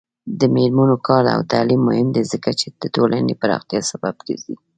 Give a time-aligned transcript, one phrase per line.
[0.39, 2.65] د میرمنو کار او تعلیم مهم دی ځکه چې
[2.95, 4.55] ټولنې پراختیا سبب ګرځي.